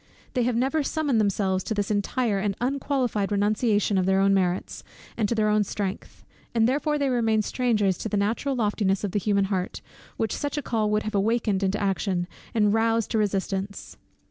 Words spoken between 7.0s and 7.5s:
remain